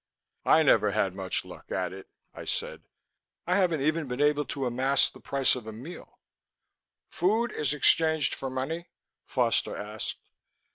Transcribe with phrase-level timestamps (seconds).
[0.45, 2.81] "I never had much luck at it," I said.
[3.45, 6.17] "I haven't even been able to amass the price of a meal."
[7.11, 8.89] "Food is exchanged for money?"
[9.27, 10.17] Foster asked.